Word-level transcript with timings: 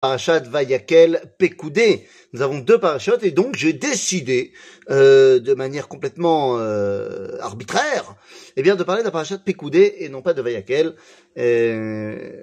parachat 0.00 0.40
Vayakel 0.40 1.20
Pekoudé. 1.38 2.06
Nous 2.32 2.42
avons 2.42 2.58
deux 2.58 2.78
parachats 2.80 3.18
et 3.22 3.30
donc 3.30 3.56
j'ai 3.56 3.72
décidé, 3.72 4.52
euh, 4.90 5.38
de 5.38 5.54
manière 5.54 5.88
complètement 5.88 6.58
euh, 6.58 7.38
arbitraire, 7.40 8.14
eh 8.56 8.62
bien 8.62 8.76
de 8.76 8.82
parler 8.82 9.02
d'un 9.02 9.10
parachat 9.10 9.38
Pekoudé 9.38 9.96
et 9.98 10.08
non 10.08 10.22
pas 10.22 10.34
de 10.34 10.42
Vayakel. 10.42 10.96
Euh, 11.38 12.42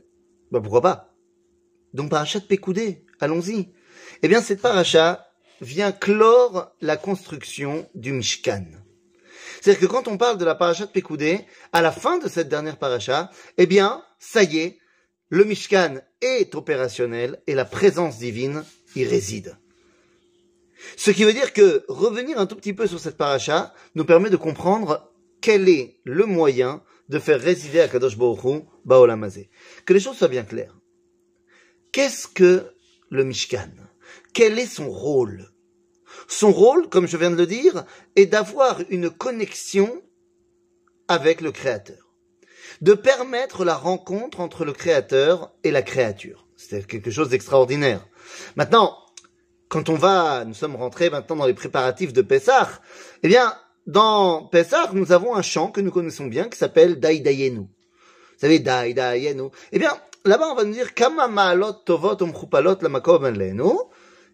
bah 0.52 0.62
pourquoi 0.62 0.82
pas? 0.82 1.14
Donc 1.94 2.12
parachat 2.12 2.42
Pekoudé, 2.42 3.06
allons-y. 3.20 3.74
Eh 4.22 4.28
bien 4.28 4.42
cette 4.42 4.62
paracha 4.62 5.26
vient 5.62 5.92
clore 5.92 6.76
la 6.82 6.98
construction 6.98 7.90
du 7.96 8.14
Mishkan. 8.14 8.66
C'est-à-dire 9.60 9.82
que 9.82 9.92
quand 9.92 10.08
on 10.08 10.18
parle 10.18 10.38
de 10.38 10.46
la 10.46 10.54
paracha 10.54 10.86
de 10.86 10.92
Pekoudé, 10.92 11.46
à 11.74 11.82
la 11.82 11.92
fin 11.92 12.20
de 12.20 12.30
cette 12.30 12.50
dernière 12.50 12.78
paracha, 12.78 13.32
eh 13.58 13.66
bien, 13.66 14.04
ça 14.20 14.44
y 14.44 14.60
est, 14.60 14.78
le 15.30 15.44
Mishkan 15.44 16.02
est 16.22 16.56
opérationnel 16.56 17.42
et 17.48 17.56
la 17.56 17.66
présence 17.66 18.18
divine 18.18 18.64
y 18.96 19.04
réside. 19.04 19.58
Ce 20.96 21.12
qui 21.12 21.24
veut 21.24 21.34
dire 21.34 21.54
que 21.54 21.84
revenir 21.88 22.40
un 22.40 22.46
tout 22.46 22.56
petit 22.56 22.74
peu 22.74 22.88
sur 22.88 23.00
cette 23.00 23.18
paracha 23.18 23.74
nous 23.96 24.06
permet 24.06 24.30
de 24.30 24.38
comprendre 24.38 25.12
quel 25.42 25.68
est 25.70 26.00
le 26.04 26.26
moyen 26.26 26.84
de 27.10 27.20
faire 27.20 27.42
résider 27.42 27.80
à 27.80 27.88
Kadosh 27.88 28.18
Baruch 28.18 28.64
Baolamazé. 28.86 29.50
Que 29.86 29.94
les 29.94 30.00
choses 30.00 30.18
soient 30.18 30.28
bien 30.28 30.44
claires. 30.44 30.78
Qu'est-ce 31.92 32.28
que 32.28 32.66
le 33.10 33.24
Mishkan? 33.24 33.70
Quel 34.34 34.60
est 34.60 34.66
son 34.66 34.90
rôle? 34.90 35.52
Son 36.28 36.52
rôle, 36.52 36.90
comme 36.90 37.08
je 37.08 37.18
viens 37.18 37.32
de 37.32 37.36
le 37.36 37.48
dire, 37.48 37.86
est 38.16 38.26
d'avoir 38.26 38.82
une 38.90 39.10
connexion 39.10 40.02
avec 41.08 41.42
le 41.42 41.52
Créateur 41.52 42.07
de 42.82 42.94
permettre 42.94 43.66
la 43.66 43.76
rencontre 43.76 44.40
entre 44.40 44.66
le 44.66 44.74
créateur 44.74 45.52
et 45.64 45.72
la 45.72 45.82
créature. 45.82 46.48
C'est 46.56 46.86
quelque 46.86 47.12
chose 47.12 47.30
d'extraordinaire. 47.30 48.06
Maintenant, 48.56 48.98
quand 49.70 49.90
on 49.90 49.96
va, 49.96 50.46
nous 50.46 50.54
sommes 50.54 50.76
rentrés 50.76 51.10
maintenant 51.10 51.36
dans 51.36 51.46
les 51.46 51.54
préparatifs 51.54 52.14
de 52.14 52.22
Pessah, 52.22 52.70
eh 53.24 53.28
bien, 53.28 53.54
dans 53.86 54.46
Pessah, 54.46 54.92
nous 54.94 55.12
avons 55.12 55.36
un 55.36 55.42
chant 55.42 55.72
que 55.72 55.82
nous 55.82 55.92
connaissons 55.92 56.28
bien 56.28 56.50
qui 56.50 56.58
s'appelle 56.58 57.00
Dai 57.00 57.20
Dayenu. 57.20 57.60
Vous 57.60 57.68
savez, 58.38 58.60
Dai 58.60 58.94
Dayenu. 58.94 59.50
Eh 59.72 59.80
bien, 59.80 59.92
là-bas, 60.26 60.50
on 60.52 60.56
va 60.56 60.64
nous 60.64 60.74
dire 60.74 60.94
Kama 60.94 61.28
Ma'alot 61.28 61.74
Tovot 61.86 62.22
Umchupalot 62.22 62.78
Lamakom 62.82 63.26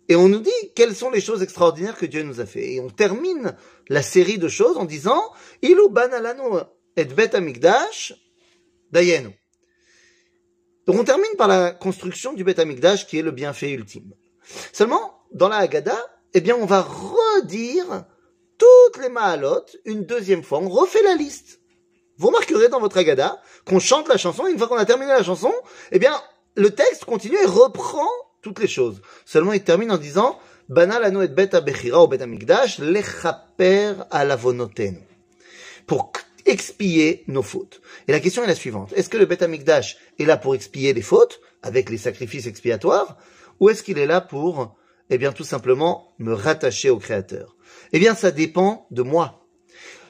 et 0.09 0.15
on 0.15 0.27
nous 0.27 0.39
dit 0.39 0.51
quelles 0.75 0.95
sont 0.95 1.09
les 1.09 1.21
choses 1.21 1.41
extraordinaires 1.41 1.97
que 1.97 2.05
Dieu 2.05 2.23
nous 2.23 2.41
a 2.41 2.45
fait. 2.45 2.73
Et 2.73 2.79
on 2.81 2.89
termine 2.89 3.55
la 3.87 4.01
série 4.01 4.37
de 4.37 4.47
choses 4.47 4.77
en 4.77 4.85
disant 4.85 5.21
Ilu 5.61 5.89
banalanu 5.89 6.59
et 6.97 7.05
bet 7.05 7.35
amigdash 7.35 8.13
Dayenu. 8.93 9.35
Donc 10.85 10.99
on 10.99 11.03
termine 11.03 11.35
par 11.37 11.47
la 11.47 11.71
construction 11.71 12.33
du 12.33 12.43
Beth 12.43 12.59
Amikdash 12.59 13.07
qui 13.07 13.17
est 13.17 13.23
le 13.23 13.31
bienfait 13.31 13.71
ultime. 13.71 14.13
Seulement, 14.71 15.19
dans 15.31 15.49
la 15.49 15.57
Haggadah, 15.57 15.99
eh 16.35 16.41
bien, 16.41 16.55
on 16.55 16.65
va 16.65 16.81
redire 16.81 18.05
toutes 18.57 19.01
les 19.01 19.09
Mahalot 19.09 19.65
une 19.85 20.05
deuxième 20.05 20.43
fois. 20.43 20.59
On 20.59 20.69
refait 20.69 21.01
la 21.01 21.15
liste. 21.15 21.59
Vous 22.17 22.27
remarquerez 22.27 22.69
dans 22.69 22.79
votre 22.79 22.97
Haggadah 22.97 23.41
qu'on 23.65 23.79
chante 23.79 24.07
la 24.07 24.17
chanson 24.17 24.45
une 24.45 24.57
fois 24.57 24.67
qu'on 24.67 24.75
a 24.75 24.85
terminé 24.85 25.11
la 25.11 25.23
chanson, 25.23 25.51
eh 25.91 25.97
bien, 25.99 26.13
le 26.55 26.69
texte 26.69 27.05
continue 27.05 27.37
et 27.41 27.47
reprend 27.47 28.09
toutes 28.41 28.59
les 28.59 28.67
choses. 28.67 29.01
Seulement, 29.25 29.53
il 29.53 29.63
termine 29.63 29.91
en 29.91 29.97
disant, 29.97 30.39
Banal 30.69 31.03
et 31.23 31.27
bet 31.27 31.49
ou 31.93 32.07
bet 32.07 32.21
amigdash 32.21 32.79
lechaper 32.79 33.93
alavonotenu. 34.11 34.99
Pour 35.87 36.11
expier 36.45 37.23
nos 37.27 37.41
fautes. 37.41 37.81
Et 38.07 38.11
la 38.11 38.19
question 38.19 38.43
est 38.43 38.47
la 38.47 38.55
suivante. 38.55 38.93
Est-ce 38.93 39.09
que 39.09 39.17
le 39.17 39.25
Beth 39.25 39.41
Amikdash 39.41 39.97
est 40.19 40.25
là 40.25 40.37
pour 40.37 40.55
expier 40.55 40.93
les 40.93 41.01
fautes, 41.01 41.41
avec 41.61 41.89
les 41.89 41.97
sacrifices 41.97 42.47
expiatoires, 42.47 43.17
ou 43.59 43.69
est-ce 43.69 43.83
qu'il 43.83 43.97
est 43.97 44.05
là 44.05 44.21
pour, 44.21 44.75
eh 45.09 45.17
bien, 45.17 45.31
tout 45.31 45.43
simplement, 45.43 46.13
me 46.19 46.33
rattacher 46.33 46.89
au 46.89 46.97
Créateur? 46.97 47.55
Eh 47.91 47.99
bien, 47.99 48.15
ça 48.15 48.31
dépend 48.31 48.87
de 48.91 49.03
moi. 49.03 49.47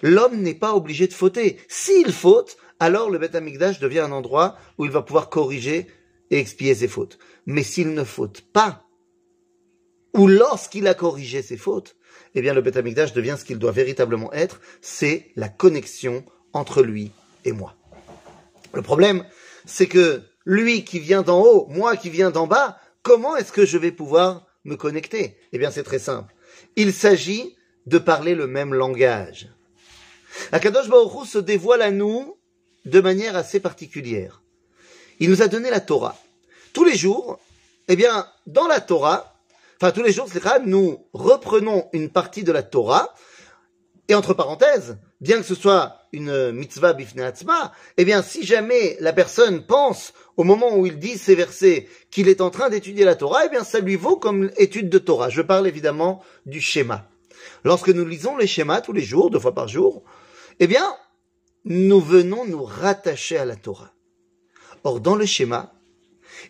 L'homme 0.01 0.41
n'est 0.41 0.53
pas 0.53 0.75
obligé 0.75 1.07
de 1.07 1.13
fauter. 1.13 1.57
S'il 1.69 2.11
faute, 2.11 2.57
alors 2.79 3.09
le 3.09 3.19
Beth 3.19 3.35
Amikdash 3.35 3.79
devient 3.79 3.99
un 3.99 4.11
endroit 4.11 4.57
où 4.77 4.85
il 4.85 4.91
va 4.91 5.01
pouvoir 5.01 5.29
corriger 5.29 5.87
et 6.31 6.39
expier 6.39 6.75
ses 6.75 6.87
fautes. 6.87 7.19
Mais 7.45 7.63
s'il 7.63 7.93
ne 7.93 8.03
faute 8.03 8.41
pas, 8.41 8.82
ou 10.13 10.27
lorsqu'il 10.27 10.87
a 10.87 10.93
corrigé 10.93 11.41
ses 11.41 11.57
fautes, 11.57 11.95
eh 12.35 12.41
bien 12.41 12.53
le 12.53 12.61
Beth 12.61 12.77
Amikdash 12.77 13.13
devient 13.13 13.35
ce 13.37 13.45
qu'il 13.45 13.59
doit 13.59 13.71
véritablement 13.71 14.31
être, 14.33 14.61
c'est 14.81 15.31
la 15.35 15.49
connexion 15.49 16.23
entre 16.53 16.83
lui 16.83 17.11
et 17.45 17.51
moi. 17.51 17.75
Le 18.73 18.81
problème, 18.81 19.25
c'est 19.65 19.87
que 19.87 20.21
lui 20.45 20.83
qui 20.83 20.99
vient 20.99 21.21
d'en 21.21 21.41
haut, 21.41 21.67
moi 21.69 21.95
qui 21.95 22.09
viens 22.09 22.31
d'en 22.31 22.47
bas, 22.47 22.77
comment 23.01 23.35
est-ce 23.35 23.51
que 23.51 23.65
je 23.65 23.77
vais 23.77 23.91
pouvoir 23.91 24.45
me 24.63 24.75
connecter? 24.75 25.37
Eh 25.51 25.57
bien 25.57 25.71
c'est 25.71 25.83
très 25.83 25.99
simple. 25.99 26.33
Il 26.75 26.93
s'agit 26.93 27.55
de 27.85 27.97
parler 27.97 28.35
le 28.35 28.47
même 28.47 28.73
langage. 28.73 29.49
Akadosh 30.51 30.89
Baruch 30.89 31.27
se 31.27 31.37
dévoile 31.37 31.81
à 31.81 31.91
nous 31.91 32.37
de 32.85 32.99
manière 32.99 33.35
assez 33.35 33.59
particulière. 33.59 34.41
Il 35.19 35.29
nous 35.29 35.41
a 35.41 35.47
donné 35.47 35.69
la 35.69 35.79
Torah. 35.79 36.17
Tous 36.73 36.83
les 36.83 36.97
jours, 36.97 37.39
eh 37.87 37.95
bien, 37.95 38.27
dans 38.47 38.67
la 38.67 38.81
Torah, 38.81 39.32
enfin 39.83 39.91
tous 39.91 40.03
les 40.03 40.13
jours, 40.13 40.29
nous 40.65 41.05
reprenons 41.11 41.89
une 41.91 42.09
partie 42.09 42.45
de 42.45 42.53
la 42.53 42.63
Torah, 42.63 43.13
et 44.07 44.15
entre 44.15 44.33
parenthèses, 44.33 44.97
bien 45.19 45.39
que 45.39 45.43
ce 45.43 45.55
soit 45.55 45.97
une 46.13 46.53
mitzvah 46.53 46.93
bifneatzma, 46.93 47.73
eh 47.97 48.05
bien, 48.05 48.21
si 48.21 48.45
jamais 48.45 48.95
la 49.01 49.11
personne 49.11 49.65
pense, 49.65 50.13
au 50.37 50.45
moment 50.45 50.77
où 50.77 50.85
il 50.85 50.99
dit 50.99 51.17
ces 51.17 51.35
versets, 51.35 51.89
qu'il 52.11 52.29
est 52.29 52.39
en 52.39 52.49
train 52.49 52.69
d'étudier 52.69 53.03
la 53.03 53.15
Torah, 53.15 53.45
eh 53.45 53.49
bien, 53.49 53.65
ça 53.65 53.81
lui 53.81 53.97
vaut 53.97 54.15
comme 54.15 54.51
étude 54.55 54.87
de 54.87 54.99
Torah. 54.99 55.27
Je 55.27 55.41
parle 55.41 55.67
évidemment 55.67 56.23
du 56.45 56.61
schéma. 56.61 57.09
Lorsque 57.65 57.89
nous 57.89 58.05
lisons 58.05 58.37
les 58.37 58.47
schémas 58.47 58.79
tous 58.79 58.93
les 58.93 59.01
jours, 59.01 59.31
deux 59.31 59.39
fois 59.39 59.53
par 59.53 59.67
jour, 59.67 60.05
eh 60.61 60.67
bien, 60.67 60.95
nous 61.65 61.99
venons 61.99 62.45
nous 62.45 62.63
rattacher 62.63 63.37
à 63.37 63.43
la 63.43 63.57
Torah. 63.57 63.91
Or, 64.85 65.01
dans 65.01 65.15
le 65.15 65.25
schéma, 65.25 65.73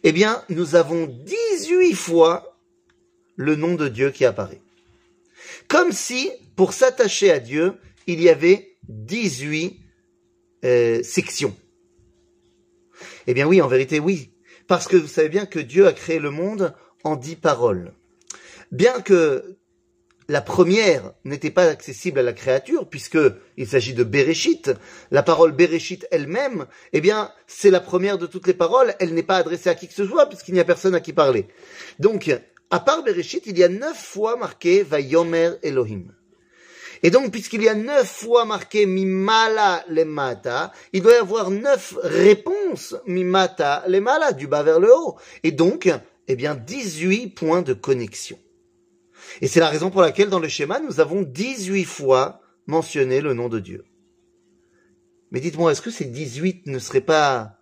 eh 0.03 0.11
bien, 0.11 0.43
nous 0.49 0.75
avons 0.75 1.07
18 1.07 1.93
fois 1.95 2.52
le 3.35 3.55
nom 3.55 3.75
de 3.75 3.87
Dieu 3.87 4.11
qui 4.11 4.25
apparaît. 4.25 4.61
Comme 5.67 5.91
si, 5.91 6.31
pour 6.55 6.73
s'attacher 6.73 7.31
à 7.31 7.39
Dieu, 7.39 7.73
il 8.07 8.21
y 8.21 8.29
avait 8.29 8.77
18 8.89 9.79
euh, 10.65 11.03
sections. 11.03 11.55
Eh 13.27 13.33
bien 13.33 13.47
oui, 13.47 13.61
en 13.61 13.67
vérité, 13.67 13.99
oui. 13.99 14.31
Parce 14.67 14.87
que 14.87 14.97
vous 14.97 15.07
savez 15.07 15.29
bien 15.29 15.45
que 15.45 15.59
Dieu 15.59 15.87
a 15.87 15.93
créé 15.93 16.19
le 16.19 16.31
monde 16.31 16.73
en 17.03 17.15
dix 17.15 17.35
paroles. 17.35 17.93
Bien 18.71 19.01
que 19.01 19.57
la 20.29 20.41
première 20.41 21.13
n'était 21.25 21.51
pas 21.51 21.65
accessible 21.65 22.19
à 22.19 22.23
la 22.23 22.33
créature, 22.33 22.87
puisque 22.87 23.19
il 23.57 23.67
s'agit 23.67 23.93
de 23.93 24.03
Bereshit, 24.03 24.71
la 25.11 25.21
parole 25.21 25.51
Bereshit 25.51 26.07
elle-même, 26.11 26.65
eh 26.93 27.01
bien, 27.01 27.31
c'est 27.45 27.69
la 27.69 27.81
première 27.81 28.17
de 28.17 28.25
toutes 28.25 28.47
les 28.47 28.53
paroles, 28.53 28.95
elle 28.99 29.13
n'est 29.13 29.23
pas 29.23 29.37
adressée 29.37 29.69
à 29.69 29.75
qui 29.75 29.87
que 29.87 29.93
ce 29.93 30.07
soit, 30.07 30.27
puisqu'il 30.27 30.53
n'y 30.53 30.61
a 30.61 30.65
personne 30.65 30.95
à 30.95 31.01
qui 31.01 31.13
parler. 31.13 31.47
Donc, 31.99 32.31
à 32.73 32.79
part 32.79 33.03
Bereshit, 33.03 33.45
il 33.45 33.55
y 33.55 33.63
a 33.63 33.69
neuf 33.69 34.03
fois 34.03 34.35
marqué 34.35 34.81
Vayomer 34.81 35.51
Elohim. 35.61 36.11
Et 37.03 37.11
donc, 37.11 37.29
puisqu'il 37.29 37.61
y 37.61 37.69
a 37.69 37.75
neuf 37.75 38.09
fois 38.09 38.45
marqué 38.45 38.87
Mimala 38.87 39.85
Lemata, 39.89 40.71
il 40.91 41.03
doit 41.03 41.13
y 41.13 41.17
avoir 41.17 41.51
neuf 41.51 41.95
réponses 42.01 42.95
Mimata 43.05 43.83
Lemala, 43.87 44.31
du 44.31 44.47
bas 44.47 44.63
vers 44.63 44.79
le 44.79 44.91
haut. 44.91 45.17
Et 45.43 45.51
donc, 45.51 45.87
eh 46.27 46.35
bien, 46.35 46.55
18 46.55 47.35
points 47.35 47.61
de 47.61 47.73
connexion. 47.73 48.39
Et 49.41 49.47
c'est 49.47 49.59
la 49.59 49.69
raison 49.69 49.91
pour 49.91 50.01
laquelle 50.01 50.29
dans 50.29 50.39
le 50.39 50.47
schéma, 50.47 50.79
nous 50.79 50.99
avons 50.99 51.21
18 51.21 51.85
fois 51.85 52.41
mentionné 52.65 53.21
le 53.21 53.35
nom 53.35 53.49
de 53.49 53.59
Dieu. 53.59 53.85
Mais 55.29 55.41
dites-moi, 55.41 55.71
est-ce 55.71 55.81
que 55.83 55.91
ces 55.91 56.05
18 56.05 56.65
ne 56.65 56.79
seraient 56.79 57.01
pas 57.01 57.59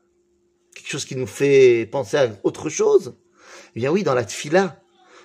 quelque 0.73 0.87
chose 0.87 1.03
qui 1.03 1.17
nous 1.17 1.27
fait 1.27 1.85
penser 1.91 2.15
à 2.15 2.29
autre 2.43 2.69
chose? 2.69 3.17
Eh 3.75 3.81
bien 3.81 3.91
oui, 3.91 4.03
dans 4.03 4.13
la 4.13 4.23
tfila, 4.23 4.80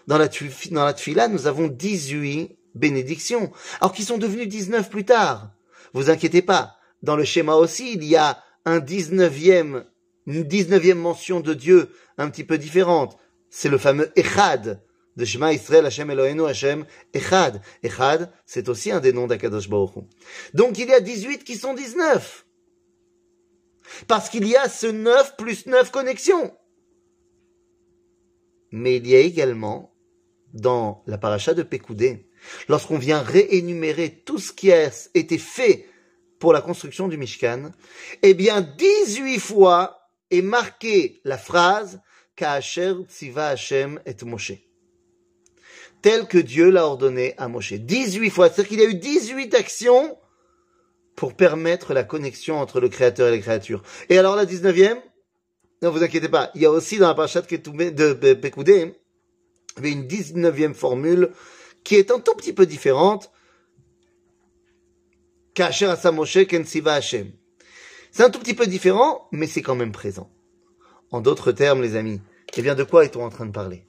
dans 0.07 0.19
la, 0.19 0.29
dans 0.71 0.85
la 0.85 0.95
tfila, 0.95 1.29
nous 1.29 1.47
avons 1.47 1.69
18 1.69 2.57
bénédictions, 2.75 3.51
alors 3.81 3.93
qu'ils 3.93 4.05
sont 4.05 4.19
devenus 4.19 4.49
19 4.49 4.91
plus 4.91 5.05
tard. 5.05 5.51
Vous 5.95 6.11
inquiétez 6.11 6.43
pas. 6.43 6.77
Dans 7.03 7.17
le 7.17 7.25
schéma 7.25 7.55
aussi, 7.55 7.95
il 7.95 8.05
y 8.05 8.17
a 8.17 8.43
un 8.65 8.79
19e, 8.79 9.85
une 10.27 10.43
19e 10.43 10.95
mention 10.95 11.41
de 11.41 11.55
Dieu 11.55 11.91
un 12.19 12.31
petit 12.31 12.45
peu 12.45 12.59
différente. 12.59 13.19
C'est 13.51 13.69
le 13.69 13.79
fameux 13.79 14.13
Echad 14.17 14.83
de 15.17 15.25
Shema 15.25 15.53
Israël 15.53 15.87
Hashem 15.87 16.11
Eloheinu 16.11 16.47
Hashem 16.47 16.85
Echad. 17.15 17.63
Echad, 17.83 18.31
c'est 18.45 18.69
aussi 18.69 18.91
un 18.91 19.01
des 19.01 19.13
noms 19.13 19.27
d'Akadosh 19.27 19.69
Baruch 19.69 19.95
Donc 20.53 20.79
il 20.79 20.89
y 20.89 20.93
a 20.93 21.01
18 21.01 21.45
qui 21.45 21.57
sont 21.57 21.75
19. 21.75 22.45
Parce 24.09 24.29
qu'il 24.29 24.47
y 24.47 24.57
a 24.57 24.69
ce 24.69 24.87
9 24.87 25.37
plus 25.37 25.67
9 25.67 25.91
connexions. 25.91 26.53
Mais 28.73 28.97
il 28.97 29.07
y 29.07 29.15
a 29.15 29.21
également 29.21 29.96
dans 30.57 31.03
la 31.07 31.19
paracha 31.19 31.55
de 31.55 31.63
Pekoudé, 31.63 32.29
lorsqu'on 32.69 32.99
vient 32.99 33.21
réénumérer 33.21 34.23
tout 34.25 34.39
ce 34.39 34.53
qui 34.53 34.73
a 34.73 34.91
été 35.15 35.39
fait 35.39 35.87
pour 36.39 36.53
la 36.53 36.61
construction 36.61 37.09
du 37.09 37.17
Mishkan, 37.17 37.71
eh 38.23 38.35
bien, 38.35 38.61
18 38.61 39.39
fois 39.39 40.01
est 40.31 40.43
marquée 40.43 41.21
la 41.25 41.39
phrase 41.39 42.01
Ka'asher 42.35 42.95
tziva 43.09 43.49
Hashem 43.49 44.01
et 44.05 44.17
Moshe. 44.25 44.53
Tel 46.03 46.27
que 46.27 46.39
Dieu 46.39 46.71
l'a 46.71 46.87
ordonné 46.87 47.35
à 47.39 47.49
Moshe. 47.49 47.73
18 47.73 48.31
fois. 48.31 48.49
C'est-à-dire 48.49 48.69
qu'il 48.69 48.81
y 48.81 48.85
a 48.85 48.91
eu 48.91 48.95
18 48.95 49.55
actions 49.55 50.19
pour 51.17 51.35
permettre 51.35 51.95
la 51.95 52.05
connexion 52.05 52.59
entre 52.59 52.79
le 52.81 52.91
Créateur 52.91 53.29
et 53.29 53.33
les 53.33 53.41
créatures. 53.41 53.83
Et 54.11 54.19
alors 54.19 54.37
la 54.37 54.45
19e, 54.45 55.01
non, 55.83 55.91
vous 55.91 56.03
inquiétez 56.03 56.29
pas, 56.29 56.51
il 56.55 56.61
y 56.63 56.67
a 56.67 56.71
aussi 56.71 56.99
dans 56.99 57.09
la 57.09 57.15
parachat 57.15 57.41
de 57.41 58.35
Pekoudé, 58.35 58.95
il 59.79 59.87
y 59.87 59.89
a 59.89 59.93
une 59.93 60.07
19e 60.07 60.75
formule 60.75 61.31
qui 61.85 61.97
est 61.97 62.11
un 62.11 62.19
tout 62.19 62.35
petit 62.35 62.53
peu 62.53 62.67
différente. 62.67 63.31
Kacher 65.55 65.87
Asa 65.87 66.13
Moshe 66.13 66.47
Ken 66.47 66.65
Siva 66.65 66.95
Hashem. 66.95 67.33
C'est 68.11 68.25
un 68.25 68.31
tout 68.31 68.39
petit 68.39 68.55
peu 68.55 68.67
différent, 68.67 69.29
mais 69.33 69.47
c'est 69.47 69.63
quand 69.63 69.75
même 69.75 69.93
présent. 69.93 70.31
En 71.11 71.21
d'autres 71.21 71.53
termes, 71.53 71.83
les 71.83 71.97
amis, 71.97 72.21
eh 72.57 72.63
bien, 72.63 72.75
de 72.75 72.85
quoi 72.85 73.05
est-on 73.05 73.25
en 73.25 73.31
train 73.31 73.47
de 73.47 73.53
parler? 73.53 73.85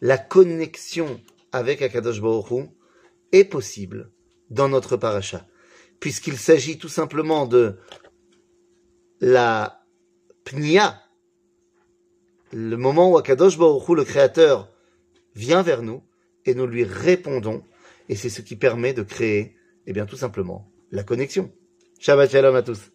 La 0.00 0.18
connexion 0.18 1.20
avec 1.52 1.80
Akadosh 1.80 2.20
Baruch 2.20 2.68
est 3.32 3.44
possible 3.44 4.10
dans 4.50 4.68
notre 4.68 4.96
paracha, 4.96 5.46
puisqu'il 6.00 6.36
s'agit 6.36 6.78
tout 6.78 6.88
simplement 6.88 7.46
de 7.46 7.78
la 9.20 9.84
pnia, 10.44 11.00
le 12.52 12.76
moment 12.76 13.10
où 13.12 13.18
Akadosh 13.18 13.56
Baruch 13.56 13.88
le 13.90 14.04
Créateur, 14.04 14.68
vient 15.40 15.62
vers 15.62 15.82
nous 15.82 16.02
et 16.44 16.54
nous 16.54 16.66
lui 16.66 16.84
répondons, 16.84 17.62
et 18.08 18.14
c'est 18.14 18.28
ce 18.28 18.42
qui 18.42 18.56
permet 18.56 18.92
de 18.92 19.02
créer, 19.02 19.56
eh 19.86 19.92
bien, 19.92 20.06
tout 20.06 20.16
simplement, 20.16 20.70
la 20.90 21.02
connexion. 21.02 21.50
Shabbat 21.98 22.30
Shalom 22.30 22.56
à 22.56 22.62
tous. 22.62 22.92